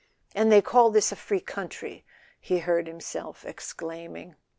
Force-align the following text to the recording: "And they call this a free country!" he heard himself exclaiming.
"And 0.33 0.51
they 0.51 0.63
call 0.63 0.89
this 0.89 1.11
a 1.11 1.15
free 1.15 1.41
country!" 1.41 2.03
he 2.39 2.57
heard 2.57 2.87
himself 2.87 3.45
exclaiming. 3.45 4.33